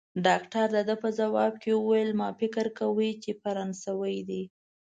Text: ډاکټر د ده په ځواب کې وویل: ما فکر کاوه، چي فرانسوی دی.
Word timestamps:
ډاکټر 0.27 0.65
د 0.75 0.77
ده 0.87 0.95
په 1.03 1.09
ځواب 1.19 1.53
کې 1.63 1.71
وویل: 1.75 2.09
ما 2.21 2.29
فکر 2.39 2.65
کاوه، 2.77 3.09
چي 3.23 3.31
فرانسوی 3.41 4.17
دی. 4.29 4.43